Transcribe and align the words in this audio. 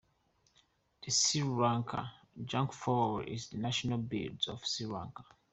The 1.03 1.11
Sri 1.11 1.41
Lankan 1.41 2.09
junglefowl 2.41 3.27
is 3.27 3.49
the 3.49 3.59
national 3.59 3.99
bird 3.99 4.43
of 4.47 4.65
Sri 4.65 4.87
Lanka. 4.87 5.23